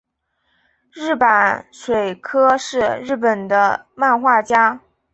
[0.93, 4.81] 日坂水柯是日本的漫画家。